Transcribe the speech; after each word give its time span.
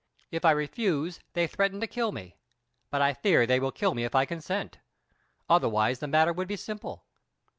If 0.31 0.43
I 0.45 0.49
refuse 0.49 1.19
they 1.33 1.45
threaten 1.45 1.79
to 1.79 1.85
kill 1.85 2.11
me; 2.11 2.35
but 2.89 3.03
I 3.03 3.13
fear 3.13 3.45
they 3.45 3.59
will 3.59 3.71
kill 3.71 3.93
me 3.93 4.03
if 4.03 4.15
I 4.15 4.25
consent. 4.25 4.79
Otherwise 5.47 5.99
the 5.99 6.07
matter 6.07 6.33
would 6.33 6.47
be 6.47 6.57
simple. 6.57 7.05